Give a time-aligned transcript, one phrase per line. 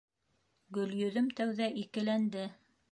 [0.77, 2.53] Гөлйөҙөм тәүҙә икеләнде: